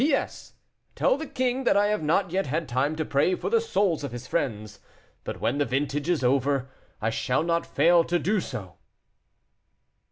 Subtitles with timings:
[0.03, 0.53] "P.S.
[0.95, 4.03] Tell the king that I have not yet had time to pray for the souls
[4.03, 4.79] of his friends;
[5.23, 8.77] but when the vintage is over; I shall not fail to do so."